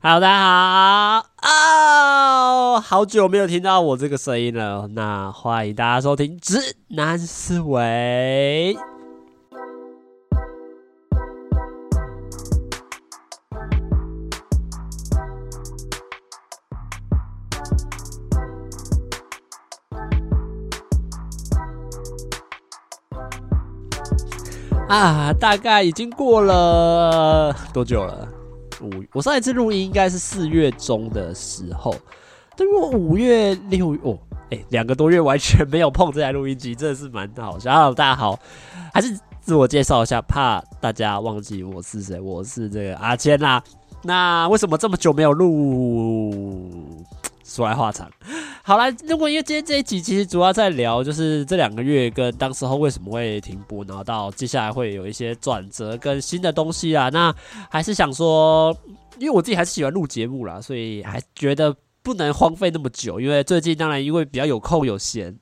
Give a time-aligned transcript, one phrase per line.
[0.00, 4.86] Hello，大家好哦，好久没有听到我这个声音了。
[4.92, 8.76] 那欢迎大家收听《直男思维》
[24.88, 28.37] 啊，大概已经过了多久了？
[28.80, 31.94] 五，我上一次录音应该是四月中的时候，
[32.56, 34.18] 但我五月六哦，
[34.50, 37.92] 哎、两个多月完全没有碰这台录音机，真的是蛮好笑。
[37.94, 38.38] 大家好，
[38.92, 43.62] 还是自我介绍一下，怕大家忘记我是谁，我是这个阿谦啦。
[44.02, 47.04] 那为什么这么久没有录？
[47.44, 48.08] 说来话长。
[48.68, 57.08] 好啦，如果因为今天这一集其实主要在聊，就是这两个月跟当时候为什么会停播，然后到接下来会有一些转折跟新的东西啊。
[57.08, 57.34] 那
[57.70, 58.76] 还是想说，
[59.18, 63.18] 因为我自己还是喜欢录节目啦，所以还觉得不能荒废那么久。
[63.18, 65.34] 因为最近当然因为比较有空有闲，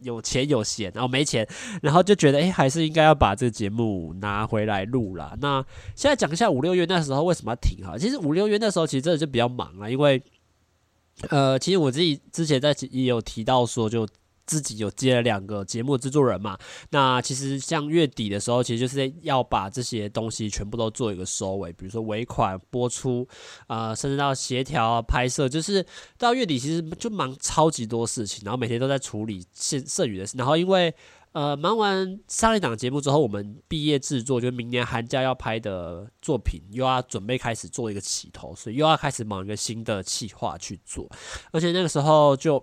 [0.00, 1.46] 有钱有闲，然后没钱，
[1.82, 5.36] 然后就觉得哎、还是应该要把这个节目拿回来录啦。
[5.40, 7.96] 那现在讲一下五六月那时候为什么要停哈？
[7.96, 10.20] 其实五六月那时候其实真的就比较忙了，因为。
[11.28, 14.08] 呃，其实我自己之前在也有提到说，就
[14.44, 16.58] 自己有接了两个节目制作人嘛。
[16.90, 23.26] 那其实像月底的时候，其实就是要把这些东西全部都做一个收尾，比如说尾款播出，
[23.68, 25.84] 呃，甚至到协调拍摄，就是
[26.18, 30.94] 到月底其实就忙超级多事情，然后每天都在处理剩剩余的事，然后因为。
[31.32, 41.08] 呃，忙完上一档节目之后，我们毕业制作，就明年寒假要拍的作品，又要准备开始做一个起头，所以又要开始忙一个新的企划去做。
[41.50, 42.62] 而且那个时候就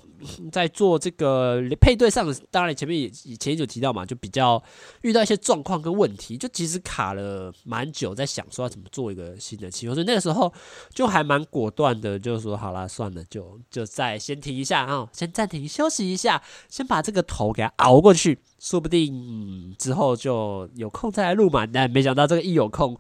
[0.52, 4.62] 在做这个配对上，当然前面也以前就提到嘛，就比较
[5.02, 9.96] 遇到一些状况跟问题，就其实卡了蛮久，在想说要怎么做一个新的企划。
[9.96, 10.54] 所以那个时候
[10.94, 16.40] 就还蛮果断的，就是说好啦，算了，就就再先停一下啊，先暂停休息一下，
[16.70, 18.38] 先把这个头给它熬过去。
[18.60, 22.98] 说不定、之后就有空再来录嘛，但没想到这个一有空，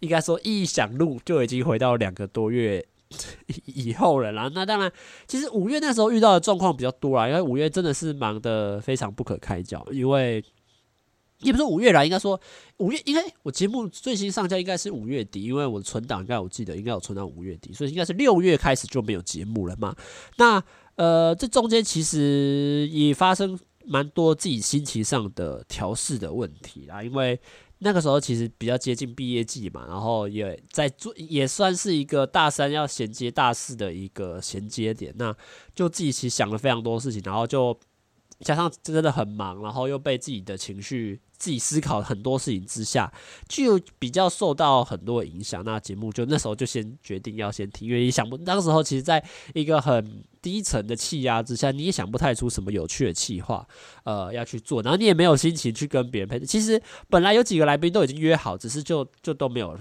[0.00, 2.86] 应该说一想录就已经回到两个多月
[3.64, 4.50] 以后了啦。
[4.54, 4.92] 那当然，
[5.26, 9.82] 其实五月那时候遇到的状况比较多啦，因为五月真的是忙得非常不可开交。
[9.90, 10.44] 因为
[11.40, 12.38] 也不是五月啦，应该说
[12.76, 19.96] 五月，应该我节目最新上架应该是五月底，因为我存档应该我记得应该有存到五月底，所以应该是六月开始就没有节目了嘛。
[20.36, 20.62] 那
[20.96, 23.58] 呃，这中间其实也发生。
[23.86, 27.40] 蛮多自己心情上的调试的问题啦，因为
[27.78, 35.34] 那个时候其实比较接近毕业季嘛，然后也在做，也算是一个大三要衔接大四的一个衔接点，那
[35.74, 37.78] 就自己其实想了非常多事情，然后就
[38.40, 41.20] 加上真的很忙，然后又被自己的情绪。
[41.40, 43.10] 自己思考很多事情之下，
[43.48, 45.64] 就比较受到很多影响。
[45.64, 49.24] 那节目就那时候就先决定要先停，因为想不当时候其实在
[49.54, 53.66] 一个很低沉的气压之下，你也想不太出什么有趣的气话，
[54.04, 56.38] 呃，要去做，然后你也没有心情去跟别人配。
[56.40, 56.78] 其实
[57.08, 59.78] 本来有几个来宾都已经约好，只是就就都没有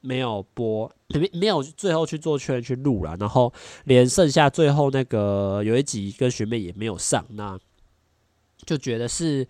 [0.00, 3.52] 没有播，没 没有最后去做确认去录了，然后
[3.84, 7.58] 连剩下最后那个有一集跟学妹也没有上，那
[8.66, 9.46] 就觉得是。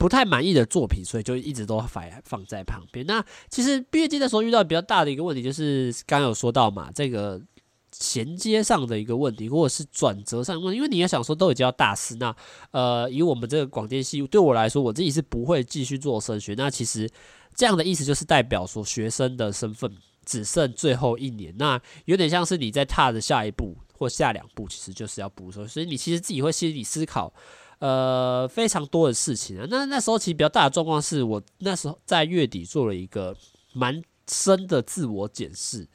[0.00, 3.04] 不太满意的作品，所以就一直都放放在旁边。
[3.04, 7.42] 那其实毕业季的时候遇到比较大的一个问题，就是刚刚有说到嘛，这个
[7.90, 10.72] 衔接上的一个问题，或者是转折上问。
[10.72, 12.32] 因为你要想说，都已经要大四，那
[12.70, 16.54] 呃，以我们这个广电系对我来说，我自己是不会继续做升学。
[16.56, 17.10] 那其实
[17.56, 19.92] 这样的意思就是代表说，学生的身份
[20.24, 25.66] 只剩最后一年，那有点像是你在踏着下一步或下两步，其实就是要补收。
[25.66, 27.34] 所以你其实自己会心里思考。
[27.80, 29.64] 呃，非常多的事情啊。
[29.70, 33.36] 那那时候其实比较大的状况是我那时候在月底做了一个
[33.72, 35.86] 蛮深的自我检视，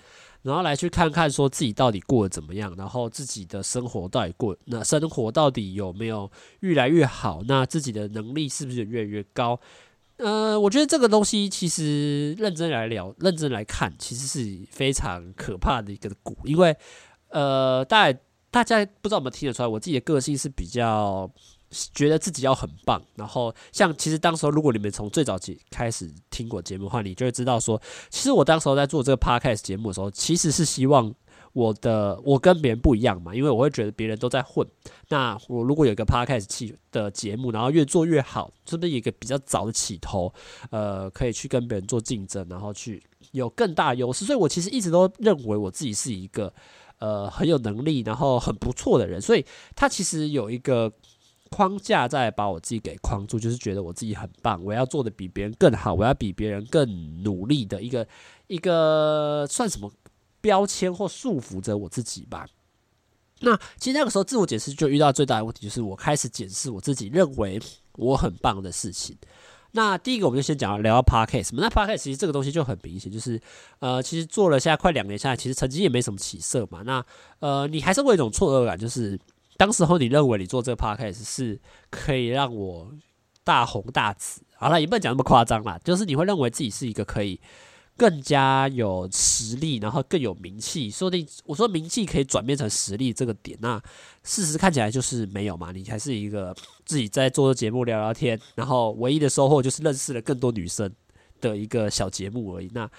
[0.43, 9.59] 然后来去看看说自己到底过得怎么样，然后自己的生活到底过那生活到底有没有越来越好，那自己的能力是不是越来越高？
[10.15, 16.73] 呃，我觉得这个东西其实认真来聊，认真来看，其实是非常可怕的一个股，因为
[17.27, 18.19] 呃，大家
[18.49, 21.29] 大家不知道有没有听得出来，我自己的个性是比较。
[21.93, 31.13] 觉得自己要很棒，然后像其实当时候，如果你们从最早期开始听过节目的话，你就会知道说，其实我当时候在做这个 podcast 节目的时候，其实是希望
[31.53, 34.67] 我的我跟别人不一样嘛，因为我会觉得别人都在混，
[35.09, 40.33] 那我如果有一个 podcast 期的节目，然后越做越好，是不是一个比较早的起头？
[40.71, 44.25] 呃，可以去跟别人做竞争，然后去有更大优势。
[44.25, 46.51] 所以我其实一直都认为我自己是一个
[46.97, 49.21] 呃很有能力，然后很不错的人。
[49.21, 50.91] 所以他其实有一个。
[51.53, 58.07] 框架在把我自己给框住，就是觉得我自己很棒，我要做的比别人更好，我要比别人更努力的一个
[58.47, 59.91] 一个算什么
[60.41, 62.47] 标签或束缚着我自己吧。
[63.41, 67.61] 那其实那个时候自我解释就遇到最大的问题，就是我开始检视我自己认为
[67.97, 69.15] 我很棒的事情。
[69.75, 73.41] 那第一个我们就先讲聊到 Podcast，那 Podcast 其实这个东西就很明显，就是
[73.79, 76.83] 呃，其实做了现在快两年下来，其实成绩也没什么起色嘛。
[76.83, 77.03] 那
[77.39, 79.19] 呃，你还是会有一种错愕感，就是
[79.57, 81.59] 当时候你认为你做这个 Podcast 是
[81.89, 82.93] 可以让我
[83.43, 87.39] 大红大紫，好了，也不能讲那么夸张啦，就是你会认为自己是一个可以。
[87.95, 93.79] 更加有实力，然后更有名气，说不定我说名气可以转变成实力这个点，那
[94.23, 95.71] 事实看起来就是没有嘛。
[95.71, 96.55] 你还是一个
[96.85, 100.91] 自己在做节目聊聊天，然后唯一的收获就是认识了更多女生
[101.39, 102.71] 的一个小节目而已。
[102.73, 102.89] 那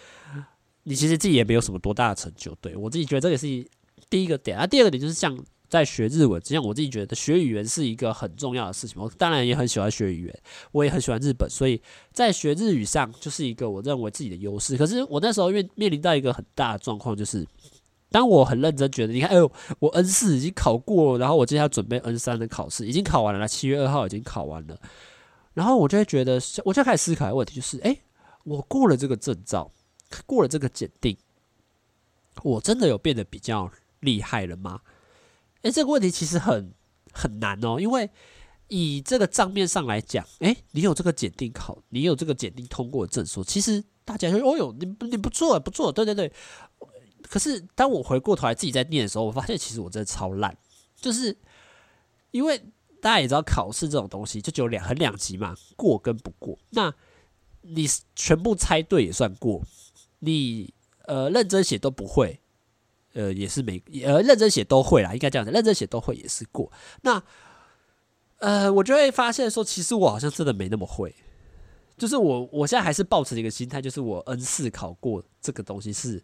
[0.85, 3.47] 你其实自己也没有什么多大的成就，对，我自己觉得这个是
[4.09, 4.65] 第一个点啊。
[4.65, 5.37] 第二个点就是像。
[5.75, 9.03] 在学日文，这样我自己觉得学语言是一个很重要的事情。
[9.03, 11.83] 我当然也很喜欢学语言，我也很喜欢日本，所以
[12.13, 14.77] 在学日语上就是一个我认为自己的优势。
[14.77, 17.45] 可是我那时候面面临到一个很大的状况，就是
[18.09, 19.51] 当我很认真觉得，你看，哎呦，
[19.81, 24.81] 我 N 四已经考过，然后我接下来准备 N 三的考试，已经考完了，七月二号已经考完了，
[25.55, 27.99] 然后我就会觉得，我就开始思考的问题，就是，哎，
[28.45, 29.73] 我过了这个证照，
[30.25, 31.17] 过了这个检定，
[32.45, 33.69] 我真的有变得比较
[33.99, 34.79] 厉害了吗？
[35.65, 36.73] 诶，这个问题其实很
[37.13, 38.09] 很难哦，因为
[38.69, 46.31] 以这个账面上来讲，诶，你有这个检定考，你有这个检定通过的证书，其实大家说，哦哟，你你不错，不错，对对对。
[47.23, 50.55] 可是当我回过头来自己在念的时候，我发现其实我真的超烂，
[50.97, 51.35] 就是
[52.31, 52.59] 因为
[53.01, 56.59] 大家也知道考试这种东西就只有两很两级嘛，过跟不过。
[56.71, 56.95] 那
[57.63, 59.63] 你全部猜对也算过，
[60.19, 60.75] 你
[61.07, 62.39] 呃认真写都不会。
[63.15, 66.71] 呃，也是没呃认真写都会啦，应该这样子，认真写都会也是过。
[67.03, 67.23] 那
[68.39, 71.15] 呃，我就会发现说，其实我好像真的没那么会。
[71.97, 76.23] 就是我我现在还是抱持一个心态，就是我 N 四考过这个东西是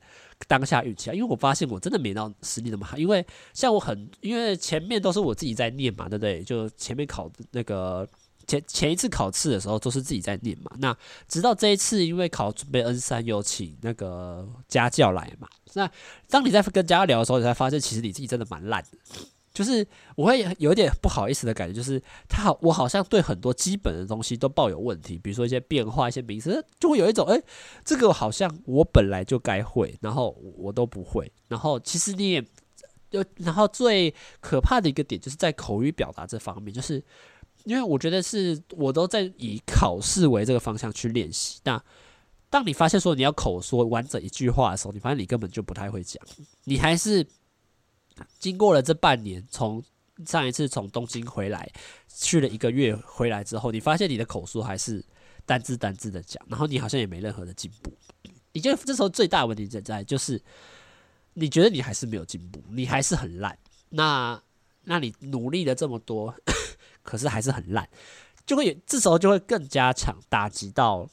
[0.49, 2.97] 当下运气啊，因为我发现我真的没到实力那么好。
[2.97, 6.43] 因为像我很，因为前面都是我自己在念嘛，对不对？
[6.43, 8.09] 就前面考那个。
[8.51, 10.97] 前前一次考试的时候都是自己在念嘛，那
[11.29, 15.47] 直到这一次，因为考准备 N 三，有请那个家教来嘛。
[15.75, 15.89] 那
[16.29, 18.99] 当你在跟家教聊的时候，你才发现其实你自己真的蛮烂的。
[19.53, 19.87] 就是
[20.17, 27.41] 我会有点不好意思的感觉，就是他好，我好像对很多基本的东西都抱有问题，比如说一些变化、一些名词，就会有一种诶，
[27.85, 31.31] 这个好像我本来就该会，然后我都不会。
[31.47, 32.45] 然后其实你也
[33.11, 37.01] 就，然后最可怕的一个点就是在口语表达这方面，就是。
[37.65, 41.61] 因为我觉得是我都在以考试为这个方向去练习。
[41.65, 41.83] 那
[42.49, 46.21] 当你发现说你要口说完整一句话的时候，你发现你根本就不太会讲。
[46.65, 47.27] 你还是
[48.39, 49.83] 经过了这半年，从
[50.27, 51.71] 上一次从东京回来
[52.09, 55.05] 去了一个月回来之后，你发现你的口说还是
[55.47, 57.93] 单字单字的讲，然后你好像也没任何的进步。
[58.53, 60.43] 你觉得这时候最大问题在在就是
[61.35, 63.57] 你觉得你还是没有进步，你还是很烂。
[63.91, 64.43] 那
[64.83, 66.35] 那你努力了这么多。
[67.11, 67.89] 可是还是很烂，
[68.47, 71.05] 就会这时候就会更加强打击到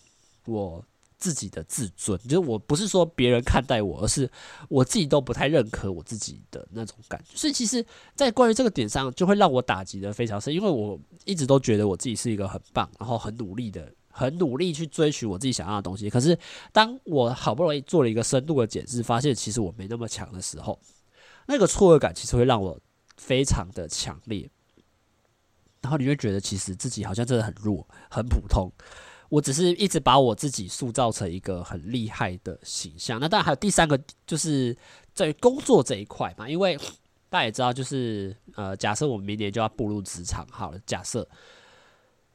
[0.45, 0.85] 我
[1.17, 2.15] 自己的自尊。
[2.19, 4.29] 就是我不是说别人看待我，而是
[4.69, 7.35] 我自己都不太认可我自己的那种感觉。
[7.35, 7.83] 所以其实，
[8.13, 10.53] 在关于这个点上，就会让我打击得非常深。
[10.53, 16.11] 因为我一直都觉得我自己是一个很棒，然后很努力的，很努力去追寻我自己想要的东西。
[16.11, 16.37] 可是，
[16.71, 20.79] 当我好不容易做了一个深度的检视，发现其实我没那么强的时候，
[21.47, 22.79] 那个错愕感其实会让我
[23.17, 24.47] 非常的强烈。
[25.81, 28.71] 然后你会觉得，其实自己好像真的很弱、很普通。
[29.29, 33.19] 我只是一直把我自己塑造成一个很厉害的形象。
[33.19, 34.75] 那当然还有第三个，就是
[35.13, 36.47] 在工作这一块嘛。
[36.49, 36.77] 因为
[37.29, 41.27] 大家也知道，就是呃，假设我们明年就要步入职场，好了，假设，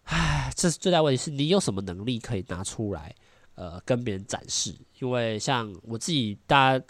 [0.04, 3.14] 唉，这是最大问题是你有什么能力可以拿出来，
[3.54, 4.74] 呃，跟别人展示？
[5.00, 6.84] 因为像我自己，大家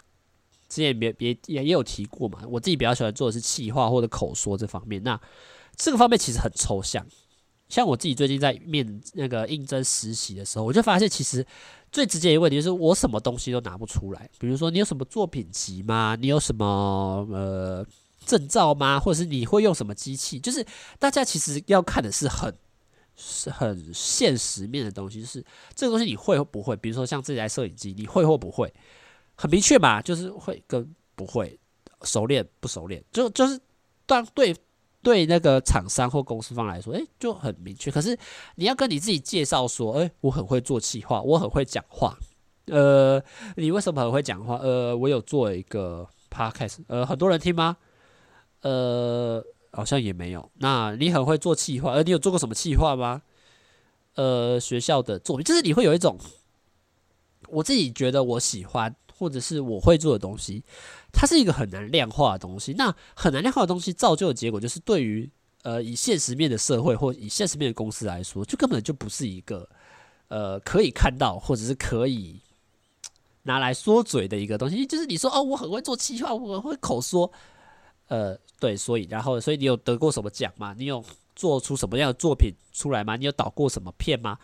[0.67, 5.01] 之前别别也也有提过嘛，我自己比较喜欢做的是企划或者口说这方面。
[5.01, 5.17] 那
[5.75, 7.05] 这个方面其实很抽象，
[7.67, 11.45] 像我自己最近在面那个应征实习的时候，我就发现其实
[11.91, 14.29] 最直接的问题就是我什么东西都拿不出来。
[14.37, 16.15] 比如说，你有什么作品集吗？
[16.19, 17.85] 你有什么呃
[18.25, 18.99] 证照吗？
[18.99, 20.39] 或者是你会用什么机器？
[20.39, 20.65] 就是
[20.99, 22.53] 大家其实要看的是很
[23.15, 25.43] 是很现实面的东西，是
[25.75, 26.75] 这个东西你会或不会？
[26.75, 28.71] 比如说像这台摄影机，你会或不会？
[29.35, 31.59] 很明确嘛，就是会跟不会，
[32.03, 33.59] 熟练不熟练，就就是
[34.05, 34.55] 当对。
[35.03, 37.91] 对那个厂商或公司方来说，诶，就很明确。
[37.91, 38.17] 可是
[38.55, 42.17] 你要跟你自己介绍说，诶，我很会做企划，我很会讲话。
[42.67, 43.21] 呃，
[43.57, 44.55] 你为什么很会讲话？
[44.57, 47.75] 呃，我有做一个 podcast，呃，很多人听吗？
[48.61, 49.43] 呃，
[49.73, 50.49] 好像也没有。
[50.59, 53.21] 那你很会做企划，呃，你有做过什么企划吗？
[54.15, 56.17] 呃，学校的作品，就是你会有一种，
[57.49, 58.95] 我自己觉得我喜欢。
[59.23, 60.61] 或者是我会做的东西，
[61.13, 62.73] 它是一个很难量化的东西。
[62.73, 65.29] 那很难量化的东西造就的结果，就是对于
[65.61, 69.65] 呃以现实面的社会或以现实面的公司来说，就根本就不是一个
[70.27, 72.41] 呃可以看到或者是可以
[73.43, 74.85] 拿来说嘴的一个东西。
[74.85, 77.31] 就是你说哦，我很会做企划，我很会口说，
[78.09, 80.75] 呃，对，所以然后所以你有得过什么奖吗？
[80.77, 81.01] 你有
[81.33, 83.15] 做出什么样的作品出来吗？
[83.15, 84.37] 你有导过什么片吗？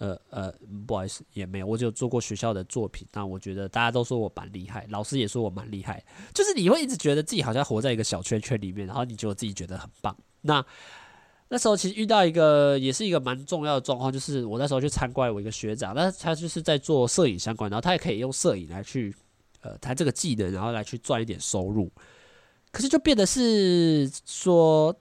[0.00, 0.50] 呃呃，
[0.86, 3.06] 不好意思，也没有，我只有做过学校的作品。
[3.12, 6.02] 那我觉得大家都说我蛮厉害，老师也说我蛮厉害。
[6.32, 10.16] 就是你会一直觉得自己好像活在一个小圈圈里面，然后你觉得自己觉得很棒。
[10.40, 10.64] 那
[11.48, 19.14] 那时候其实遇到一个也是一个蛮重要的状况，就是我那时候去参观我一个学长，那他就是在做摄影相关，然后他也可以用摄影来去
[19.60, 21.92] 呃谈这个技能，然后来去赚一点收入。
[22.72, 24.94] 可是就变得是说，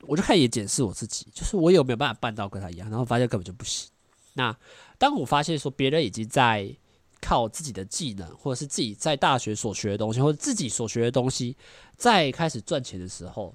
[0.00, 3.88] 我就开始也检视我自己，就是我有没有办法办到跟他一样，然后发现根本就不行。
[4.34, 4.56] 那
[4.98, 6.74] 当我发现说别人已经在
[7.20, 11.56] 靠自己的技能，或者是自己在大学所学的东西，或者自己所学的东西，
[11.96, 13.54] 在开始赚钱的时候，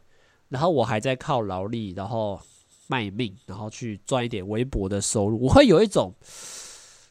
[0.49, 2.39] 然后我还在靠劳力，然后
[2.87, 6.13] 卖命，然后去赚一点微薄的收入，我会有一种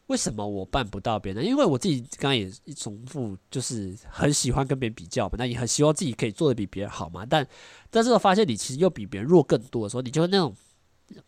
[0.06, 1.44] 为什么我办不到别人？
[1.44, 7.26] 因为我自己刚刚也重复，就是很喜欢跟别人比较嘛，那也很希望自己可以做的比别人好嘛。
[7.26, 7.46] 但
[7.90, 10.54] 但是我发现你其实又比别人弱更多的时候，你就会那种。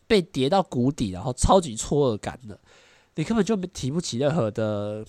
[0.07, 2.59] 被跌到谷底，然后超级错愕感的，
[3.15, 5.07] 你根本就没提不起任何的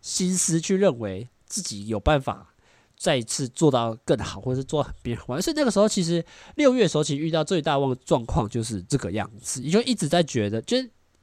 [0.00, 2.54] 心思去认为自己有办法
[2.96, 5.40] 再一次做到更好，或者是做别人好。
[5.40, 6.24] 所以那个时候，其实
[6.56, 10.76] 六月的时候，其实遇到最大望状况就是这个样子，你就一直在觉得，就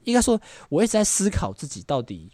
[0.04, 2.30] 应该说，我一直在思考自己到底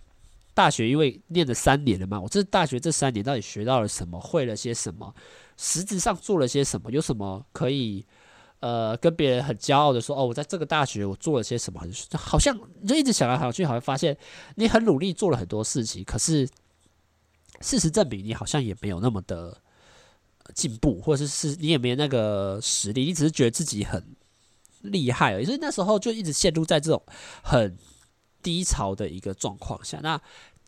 [0.54, 5.14] 大学因为念了三年了嘛，我这大学这三年到底学到了什么，会了些什么，
[5.56, 8.06] 实质上做了些什么，有什么可以。
[8.60, 11.80] 呃，跟别人很骄傲的说，哦，我在这个大学我做了些什么，
[12.14, 14.16] 好像就一直想来想去，好像发现
[14.56, 16.48] 你很努力做了很多事情，可是
[17.60, 19.56] 事实证明你好像也没有那么的
[20.54, 24.04] 进步，或者是你也没有那个实力，你只是觉得自己很
[24.80, 25.44] 厉害而已。
[25.44, 27.00] 所以那时候就一直陷入在这种
[27.42, 27.78] 很
[28.42, 30.00] 低潮的一个状况下。
[30.02, 30.20] 那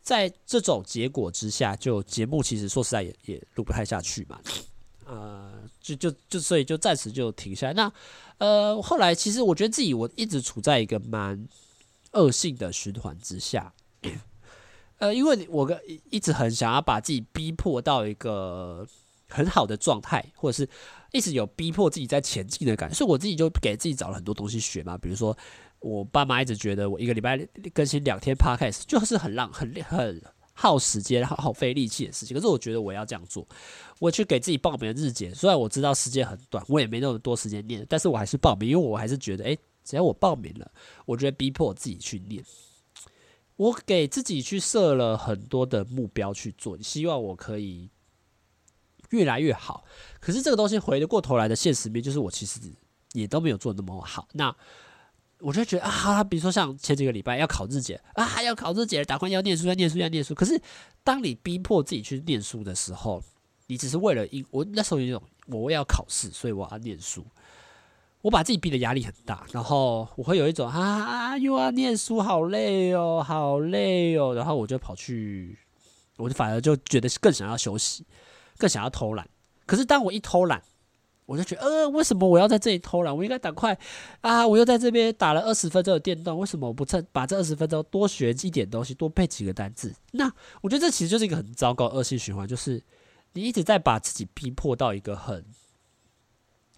[0.02, 4.40] 在这种结果之下，就节目其实说实在也也录不太下去嘛。
[5.10, 7.72] 呃，就就就所以就暂时就停下来。
[7.72, 7.92] 那
[8.38, 11.48] 呃，后来其实我觉得自己我一直处在一个蛮
[12.12, 13.72] 恶性的循环之下。
[14.98, 18.86] 呃，因为我个一直很想要把自己逼迫到一个
[19.28, 20.68] 很好的状态，或者是
[21.10, 24.96] 一直有逼迫自己在前进的感觉，所以我自己就给自己找了很多东西学嘛。
[24.96, 25.36] 比如说，
[25.80, 27.36] 我爸妈一直觉得我一个礼拜
[27.74, 30.22] 更新两天 Podcast 就是很浪很很。
[30.60, 33.48] 耗时间、耗费力气的事情，可是我觉得我要这样做，
[33.98, 35.34] 我去给自己报名日检。
[35.34, 40.70] 虽然我知道时间很短，我也没那么多时间念，但是我还是报名，因为我还是觉得，诶，只要我报名了，
[41.06, 42.44] 我觉得逼迫我自己去念。
[43.56, 47.88] 我给自己去设了很多的目标去做，希望我可以
[49.08, 49.84] 越来越好。
[50.20, 52.60] 可是这个东西回得过头来的现实面，就是我其实
[53.14, 54.28] 也都没有做那么好。
[54.34, 54.54] 那。
[55.40, 60.34] 我就觉得啊，比如说像前几个礼拜要考日检啊，要考日检，打算要念书，要念书，要念书。
[60.34, 60.60] 可是
[61.02, 63.22] 当你逼迫自己去念书的时候，
[63.66, 67.24] 你只是为了一，我那时候有一种我要考试，所以我要念书。
[68.22, 74.34] 我把自己逼的压力很大，然后我会有一种啊，又要念书，好累哦，好累哦。
[74.34, 75.58] 然后我就跑去，
[76.16, 78.04] 我就反而就觉得更想要休息，
[78.58, 79.26] 更想要偷懒。
[79.64, 80.62] 可是当我一偷懒，
[81.30, 83.16] 我就觉得，呃，为什么我要在这里偷懒？
[83.16, 83.78] 我应该赶快
[84.20, 84.44] 啊！
[84.44, 89.94] 我又在这边打了二十分钟的电动，为什么我不趁把这二十分钟多学一点东西，多背几个单字？
[90.10, 90.28] 那
[90.60, 92.82] 我觉得这其实就是一个很糟糕恶性循环，就是
[93.34, 95.46] 你一直在把自己逼迫到一个很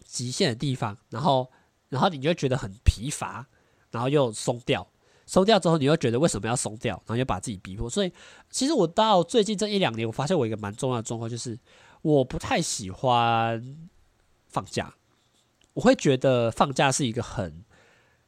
[0.04, 1.50] 极限的地方，然后，
[1.88, 3.46] 然后你就觉得很疲乏，
[3.90, 4.86] 然后又松掉，
[5.24, 6.94] 松掉之后，你又觉得为什么要松掉？
[7.06, 7.88] 然后又把自己逼迫。
[7.88, 8.12] 所以，
[8.50, 11.58] 其实我到最近这一两年，我发现我一个蛮重要的状况，就是
[12.02, 13.88] 我不太喜欢。
[14.52, 14.94] 放假，
[15.72, 17.64] 我会觉得放假是一个很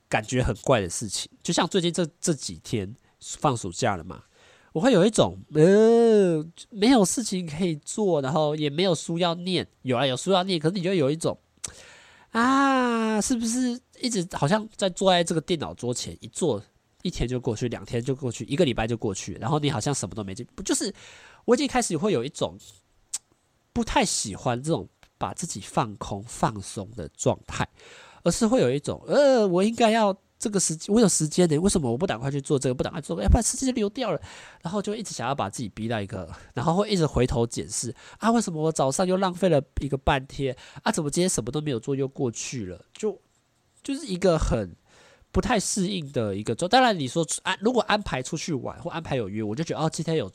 [0.09, 1.31] 感觉很怪的事情。
[1.43, 4.25] 就像最近这这几天放暑假了嘛，
[4.73, 11.39] 我会有一种呃没有事情可以做，然后也没有书要念，有啊有书要念，可是你就有一种
[12.31, 16.63] 啊，是不是一直好像在坐在这个电脑桌前一坐
[17.03, 20.91] 一天就过去，两天就过去，一个礼拜就过去，然后你好像什么都没进，不就是
[21.45, 22.57] 我已经开始会有一种
[23.75, 24.89] 不太喜欢这种。
[25.25, 27.67] 把自己放空、放松的状态，
[28.25, 32.75] 而是会有一种，呃，我应该要这个时间，我有时间的，为什么我不赶快去做这个？
[32.75, 34.21] 不赶快做，要不然时间就流掉了。
[34.61, 40.93] 然后就一直想要把自己逼到一个，然后会一直回头检视啊，为什么我早上又浪费了一个半天啊？
[40.93, 42.85] 怎么今天什么都没有做又过去了？
[42.93, 43.19] 就
[43.83, 44.77] 就是一个很
[45.33, 46.69] 不太适应的一个周。
[46.69, 50.31] 当然你说安如果安排出去玩或安排有约，我就觉得哦，今天有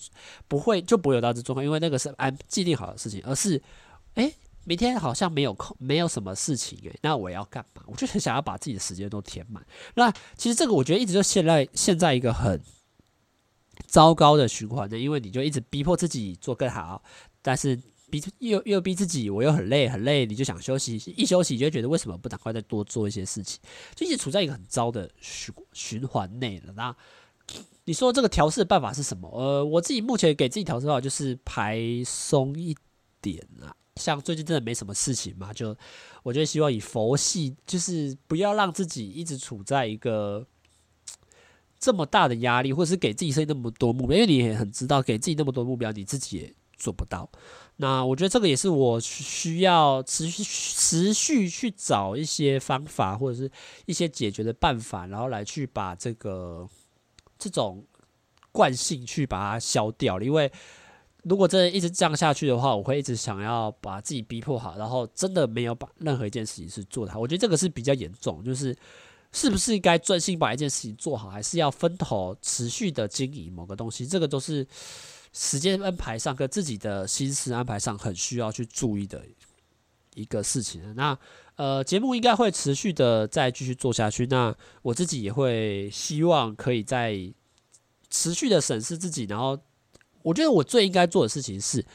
[0.48, 3.62] 不会就不会有到这状况，因为那个是安既定好的事情，而是
[4.15, 4.34] 诶，
[4.70, 7.82] 明天好像没有空，没有什么事情诶，那我要干嘛？
[7.88, 9.66] 我就很想要把自己的时间都填满。
[9.96, 12.62] 那其实这个我觉得一直就现在现在一个很
[13.88, 17.02] 糟糕的循环呢，因为你就一直逼迫自己做更好，
[17.42, 17.82] 但是。
[18.12, 23.62] 逼又又逼自己，我又很累很累，你就想休息，一休息就觉得为什么不赶快再多做一些事情，
[23.94, 26.74] 就一直处在一个很糟的循循环内了。
[26.76, 26.96] 那
[27.86, 29.30] 你说这个调试的办法是什么？
[29.30, 32.76] 呃，我自己目前给自己调试的话就是排松一
[33.22, 35.75] 点啊，像最近真的没什么事情嘛，就
[36.24, 40.48] 我就希望以佛系，就是不要让自己一直处在一个
[41.79, 47.29] 这么大的压力，或者是给自己设那么多目标，因为你也很知道，给自己那么多目标，你自己也做不到。
[47.82, 53.50] 那我觉得这个也是我需要持续持续去找一些方法或者是
[53.86, 56.68] 一些解决的办法，然后来去把这个
[57.38, 57.86] 这种
[58.51, 60.20] 惯性去把它消掉。
[60.20, 60.51] 因为
[61.24, 67.20] 如果真的一直这样下去的话，我会一直想要把自己逼迫好，然后真的没有把任何一件事情是做的好。
[67.20, 68.76] 我觉得这个是比较严重，就是
[69.32, 74.06] 是不是应该专心把一件事情做好，还是要分头持续的经营某个东西？
[74.06, 74.66] 这个都是。
[75.32, 79.24] 时间安排上跟自己的心思安排上很需要去注意的
[80.16, 80.96] 一个事情。
[80.96, 81.16] 那
[81.56, 84.26] 呃，节目应该会持续的再继续做下去。
[84.26, 87.32] 那我自己也会希望可以在
[88.10, 89.26] 持续的审视自己。
[89.26, 89.56] 然后，
[90.24, 91.86] 我觉得我最应该做的事情是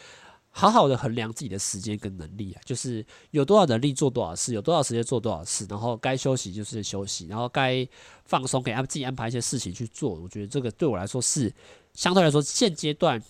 [0.50, 5.66] 好好的衡量自己的时间跟能力啊，就是有多少能力做多少事，有多少时间做多少事。
[5.68, 7.86] 然后该休息就是休息，然后该
[8.24, 10.14] 放松给自己安排一些事情去做。
[10.14, 11.52] 我觉得这个对我来说是。
[11.94, 13.22] 相对来说，现阶段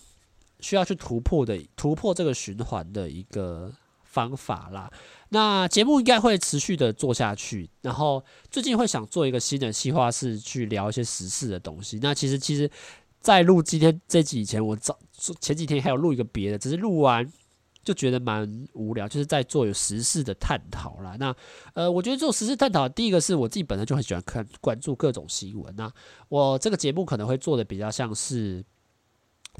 [0.61, 3.71] 需要去突破的突破这个循环的一个
[4.05, 4.91] 方法啦。
[5.29, 7.69] 那节目应该会持续的做下去。
[7.83, 11.99] 然后最近会想做一个新的计划，是去聊一些时事的东西。
[12.01, 12.71] 那其实，其实，
[13.25, 14.99] 在录今天这集以前，我早
[15.41, 17.27] 前几天还有录一个别的，只是录完
[17.83, 21.17] 就觉得蛮无聊，就是在做有时事的探讨啦。
[21.19, 21.35] 那
[21.73, 25.75] 呃，我觉得做时事探讨，第一个是我自己本身就很喜欢看关注各种新闻。
[25.75, 25.91] 那
[26.29, 28.63] 我这个节目可能会做的比较像是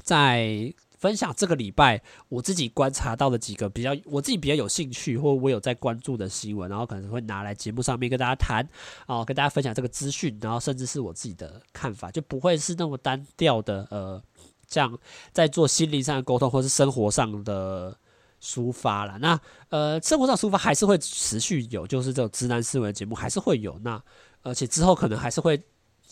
[0.03, 0.71] 在
[1.05, 8.67] 分享这个礼拜我自己观察到的几个比较我自己比较有兴趣或我有在关注的新闻，然后可能会拿来节目上面跟大家谈
[9.05, 14.19] 啊，跟大家分享这个资讯，然后甚至是我自己的看法，就不会是那么单调的呃，
[14.67, 14.97] 这样
[15.31, 17.95] 在做心灵上的沟通或是生活上的。
[18.41, 19.39] 抒发了，那
[19.69, 23.99] 呃，生活上抒发还是会持续有，就是这种直男思维的节目还是会有，那
[24.43, 25.59] 而且之后可能还是会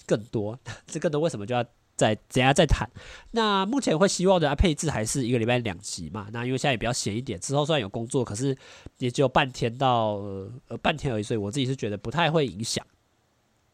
[0.08, 1.63] 更多， 这更多为什么就要
[1.95, 2.89] 再等下再谈？
[3.32, 6.27] 那目前会希望的配置还是一个礼拜两集嘛？
[6.32, 8.58] 那因为现在也比较闲一点，之后虽然有工作，可是
[8.97, 10.15] 也只有半天到
[10.67, 12.86] 呃半天而已，所以我自己是觉得不太会影响，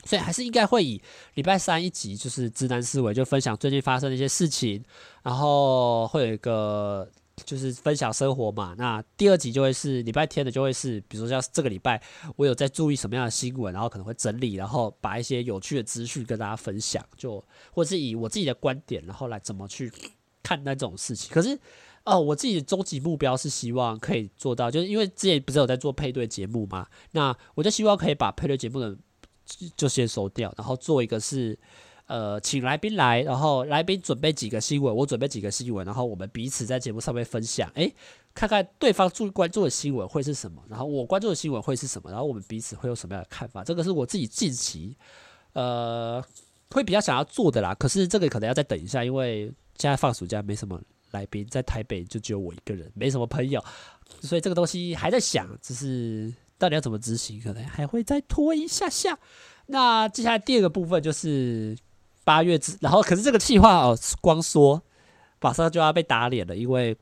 [0.04, 1.02] 所以还是应该会以
[1.36, 4.84] 礼拜三一集就是直男思维，就分享最近发生的一些事情，
[5.24, 7.10] 然后会有一个。
[7.46, 12.02] 就是分享生活嘛，那第二集就会是礼拜天的，就会是比如说像这个礼拜
[12.36, 19.92] 我有在注意什么样的新闻，然后可能会整理，然后把一些有趣的资讯跟大家分享，就或是以我自己的观点，然后来怎么去
[20.44, 21.34] 看待这种事情。
[21.34, 21.60] 可是
[22.06, 28.98] 哦，我自己的终极目标是希望可以做到，就是因为之前不是有在做配对节目嘛，那我就希望可以把配对节目的
[29.76, 31.58] 就先收掉，然后做一个是。
[32.10, 37.94] 呃，请来宾来，然后来宾准备几个新闻，我准备几个新闻，然后我们彼此在节目上面分享，诶，
[38.34, 44.98] 看看对方注关注的新闻会是什么，然后我关注的新闻会是什么，然后我们彼此会有什么样的看法，这个是我自己近期
[45.54, 46.20] 呃
[46.72, 47.76] 会比较想要做的啦。
[47.76, 49.46] 可是这个可能要再等一下，因为
[49.78, 53.64] 现在放暑假没什么来宾，在台北就只有我一个人，没什么朋友，
[54.22, 59.20] 所以这个东西还在想，只是到底要怎么执行，可能还会再拖一下下。
[59.68, 61.78] 那接下来第二个部分就是。
[62.24, 64.82] 八月之，然后可是这个计划哦，光说
[65.42, 66.96] 马上就要被打脸了，因为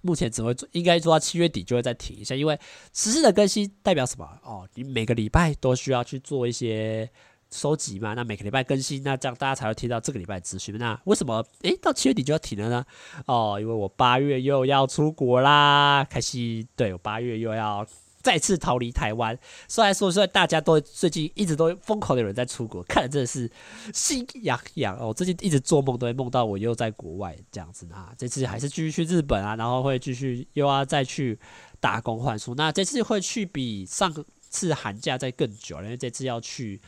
[0.00, 2.58] 目前只会做，应该做到七月底就会再停一下，因为
[2.92, 4.28] 实时的更新代表什么？
[4.42, 7.08] 哦，你每个礼拜都需要去做一些
[7.50, 10.76] 收集嘛，那每个礼拜更新，那这样大家才会听到这个礼拜资讯。
[10.78, 12.84] 那为什么诶到七月底就要停了呢？
[13.26, 17.86] 哦，因为我八月又要出国啦，开心，对，我八月又要。
[18.22, 23.50] 再次逃离台湾，虽然说，说大家都最近一直都疯狂的有人在出国，看的真的是
[23.92, 25.12] 心痒痒哦。
[25.12, 28.14] 最近一直做梦都会梦到我又在国外这样子啊。
[28.16, 31.36] 这次还是继续去日本啊，然后会继续又要再去
[31.80, 32.54] 打工换书。
[32.54, 34.14] 那这次会去比上
[34.48, 36.80] 次寒假再更久，因为这次要去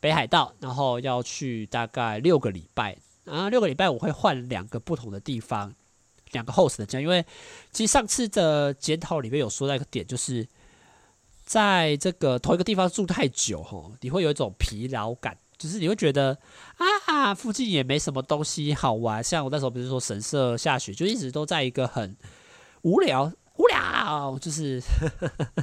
[0.00, 2.96] 北海道，然后要去大概六个礼拜
[3.26, 3.50] 啊。
[3.50, 5.74] 六个礼拜我会换两个不同的地方，
[6.32, 7.22] 两个 host 的家，因为
[7.72, 10.48] 其实上次的检讨里面有说到一个点，就是。
[11.48, 16.36] 在这个同一个地方住太久，吼，你会有一种疲劳感，就是你会觉得
[17.06, 19.24] 啊，附近也没什么东西好玩。
[19.24, 22.14] 像我那时候不是说神社下雪，就一直都在一个很
[22.82, 24.78] 无聊、无聊，就是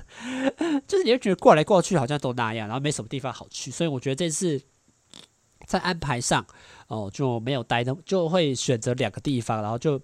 [0.87, 3.69] 就是你会觉得过来过去好像都那样，然后没什么地方好去。
[3.69, 4.59] 所以我觉得这次
[5.67, 6.43] 在安排上
[6.87, 10.01] 哦就没有待的，就会选择两个地方，然后就。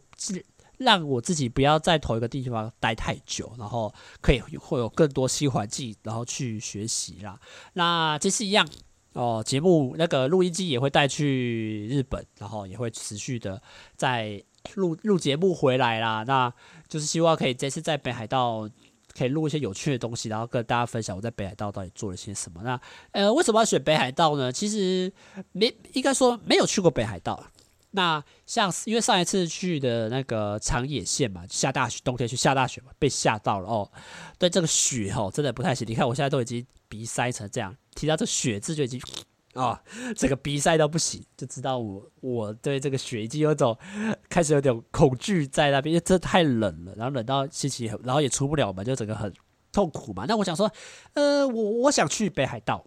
[0.81, 7.39] 让我自己不要在同一个地方待太久，然后可以会有更多新环境，然后去学习啦。
[7.73, 8.67] 那这次一样
[9.13, 13.61] 哦，节目那个录音机也会带去日本，然后也会持续的
[13.95, 14.43] 在
[14.75, 16.23] 录录节目回来啦。
[16.27, 16.51] 那
[16.87, 18.69] 就是希望可以这次在北海道
[19.13, 22.61] 可以录一些有趣的东西，然后跟大家分享我在北海道到底做了些什么。
[22.63, 22.79] 那
[23.11, 24.51] 呃，为什么要选北海道呢？
[24.51, 25.11] 其实
[25.51, 27.43] 没应该说没有去过北海道。
[27.93, 33.91] 那像因为上一次去的那个长野县嘛，下大雪，冬天去下大雪嘛，被吓到了哦。
[34.39, 35.85] 对这个雪哦，真的不太行。
[35.87, 38.99] 你看我现在都已经鼻塞成这样，提到这雪字就已经
[39.53, 39.79] 啊、 哦，
[40.15, 43.77] 这个鼻塞到不行，就知道我我对这个雪已经有种
[44.29, 49.33] 开始有点恐惧在那边，因为这太冷了，然后冷到心情，然后也出不了门，就整个很
[49.73, 50.23] 痛苦嘛。
[50.25, 50.71] 那我想说，
[51.15, 52.85] 呃，我我想去北海道。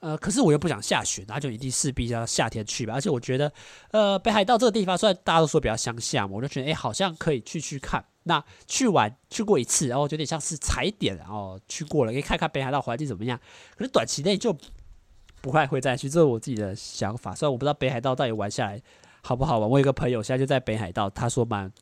[0.00, 2.94] 呃，可是我又不想下雪，那就一定势必要夏天去吧。
[2.94, 3.52] 而且我觉得，
[3.92, 8.04] 呃，北海道这个地方虽然大家都说比较乡下嘛，我就觉得，哎、好像可以去去看。
[8.24, 13.38] 那去玩去过一次，然后有点像是踩点，然后去过了，可以看看北海道环境怎么样。
[13.76, 14.54] 可是短期内就
[15.40, 17.34] 不太会再去，这是我自己的想法。
[17.34, 18.80] 虽然我不知道北海道到底玩下来
[19.22, 19.68] 好不好玩。
[19.68, 21.72] 我有个朋友现在就在北海道，他说蛮。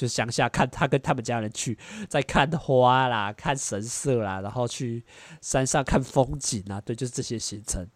[0.00, 1.76] 就乡下看他跟他们家人去，
[2.08, 5.04] 在看花啦，看神社啦，然后去
[5.42, 7.86] 山上看风景啊， 对，就是这些行程。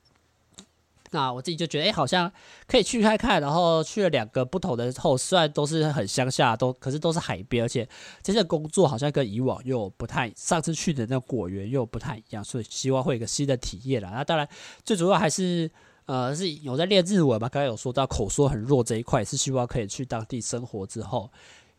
[1.12, 2.30] 那我自己就觉得，哎、好像
[2.66, 3.40] 可以去看看。
[3.40, 7.88] 然后去了两个不同的后，虽然都是很乡下，都可是都是海边，而且
[8.20, 14.10] 这些工作好像跟以往又不太，上次去的那果园又不太一样，所以希望会有个新的体验啦。
[14.12, 14.46] 那当然，
[14.84, 15.70] 最主要还是
[16.06, 21.30] 呃是有在练日文嘛，刚才有说到口说很弱这一块，是希望可以去当地生活之后。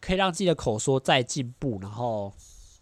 [0.05, 2.31] 可以让自己的口说再进步，然后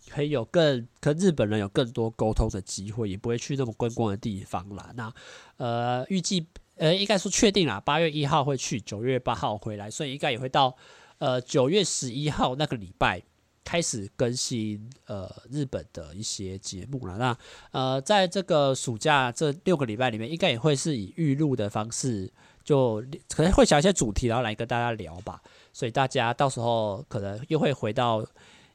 [0.10, 4.92] 可以有更跟日本人有更多沟通的机会，也不会去那么观光的地方啦。
[4.96, 5.14] 那
[5.56, 10.76] 呃，预计呃，应该说确定啦，八月一号会去，九月八号回来，所以应该也会到
[11.20, 13.22] 呃九月十一号那个礼拜
[13.64, 17.18] 开始更新呃日本的一些节目了。
[17.18, 17.38] 那
[17.72, 22.30] 呃，在这个暑假这六个礼拜里面，应该也会是以预录的方式，
[22.64, 25.42] 就可能会想一些主题，然后来跟大家聊吧。
[25.72, 28.26] 所以大家到时候可能又会回到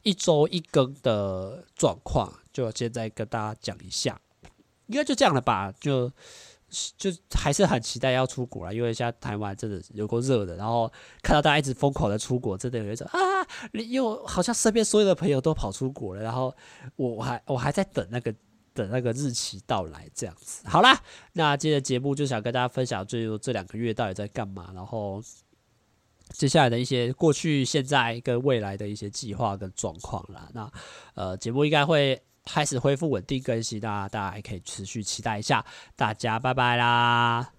[0.03, 4.21] 一周一更的状况，就现在跟大家讲一下，
[4.87, 5.73] 应该就这样了吧？
[5.81, 6.11] 就
[6.99, 10.91] 就还是很期待要出国了，因为现在台湾真的有够热的，然后
[11.23, 13.19] 看到大家一直疯狂的出国，真的有一种啊，
[13.73, 16.55] 又好像身边所有的朋友都跑出国了，然后
[16.97, 18.35] 我还我还在等那个
[18.79, 20.67] 等那个日期到来这样子。
[20.67, 20.99] 好啦，
[21.35, 25.23] 那今天的节目就想跟大家分享，最后这两个月到底在干嘛，然后。
[26.35, 30.71] 接下来的一些过去、现在跟未来的一些计划跟状况啦，那
[31.15, 35.65] 呃节目应该会开始恢复稳定更新，大家大家还可以持续期待一下，
[35.97, 37.58] 大家拜拜啦。